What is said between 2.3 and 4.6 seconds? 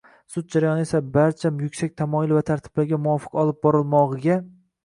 va tartiblarga muvofiq olib borilmog‘iga